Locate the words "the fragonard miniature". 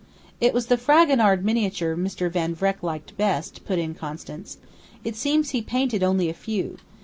0.65-1.95